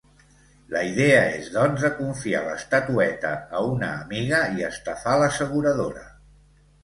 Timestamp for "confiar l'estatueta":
1.97-3.33